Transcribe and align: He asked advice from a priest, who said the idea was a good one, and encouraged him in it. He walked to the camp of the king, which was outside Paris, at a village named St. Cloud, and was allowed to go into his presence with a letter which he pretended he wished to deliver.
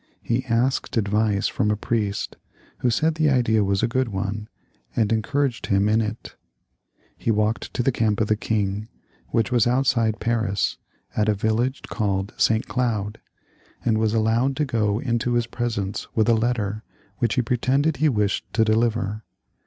He 0.23 0.43
asked 0.45 0.97
advice 0.97 1.47
from 1.47 1.69
a 1.69 1.75
priest, 1.77 2.35
who 2.79 2.89
said 2.89 3.13
the 3.13 3.29
idea 3.29 3.63
was 3.63 3.83
a 3.83 3.87
good 3.87 4.07
one, 4.09 4.47
and 4.95 5.13
encouraged 5.13 5.67
him 5.67 5.87
in 5.87 6.01
it. 6.01 6.35
He 7.15 7.29
walked 7.29 7.71
to 7.75 7.83
the 7.83 7.91
camp 7.91 8.19
of 8.19 8.27
the 8.27 8.35
king, 8.35 8.87
which 9.27 9.51
was 9.51 9.67
outside 9.67 10.19
Paris, 10.19 10.79
at 11.15 11.29
a 11.29 11.35
village 11.35 11.83
named 11.99 12.33
St. 12.35 12.67
Cloud, 12.67 13.19
and 13.85 13.99
was 13.99 14.15
allowed 14.15 14.55
to 14.55 14.65
go 14.65 14.97
into 14.97 15.33
his 15.35 15.45
presence 15.45 16.07
with 16.15 16.27
a 16.27 16.33
letter 16.33 16.81
which 17.19 17.35
he 17.35 17.43
pretended 17.43 17.97
he 17.97 18.09
wished 18.09 18.51
to 18.53 18.65
deliver. 18.65 19.23